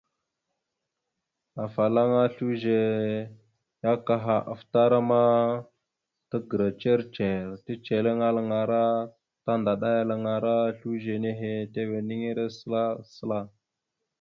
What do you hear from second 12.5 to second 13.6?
səla səla.